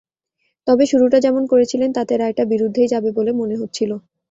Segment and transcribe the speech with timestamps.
[0.67, 3.91] তবে শুরুটা যেমন করেছিলেন, তাতে রায়টা বিরুদ্ধেই যাবে বলে মনে হচ্ছিল।